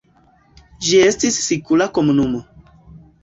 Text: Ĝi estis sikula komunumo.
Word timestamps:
Ĝi 0.85 1.01
estis 1.09 1.37
sikula 1.49 1.87
komunumo. 1.99 2.41